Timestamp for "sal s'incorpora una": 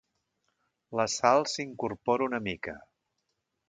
1.17-2.43